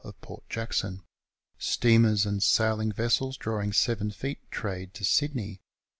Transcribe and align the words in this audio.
of 0.03 0.19
Port 0.19 0.41
Jackson. 0.49 1.03
Steamers 1.59 2.25
and 2.25 2.41
sailing 2.41 2.91
vessels 2.91 3.37
drawing 3.37 3.71
7 3.71 4.09
feet 4.09 4.39
trade 4.49 4.95
to 4.95 5.05
Sydney. 5.05 5.61